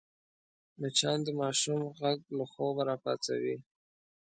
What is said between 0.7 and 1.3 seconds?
مچان د